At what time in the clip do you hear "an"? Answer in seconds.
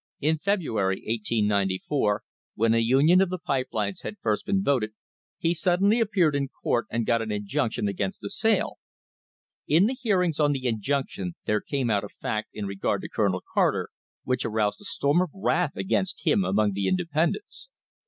7.21-7.31